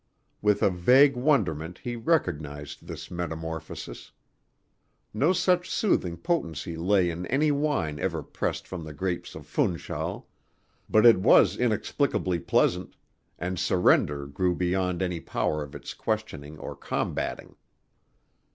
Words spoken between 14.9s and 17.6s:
any power of its questioning or combatting.